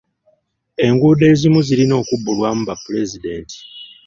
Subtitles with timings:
[0.85, 3.57] Enguudo ezimu zirina okubbulwamu bapulezidenti.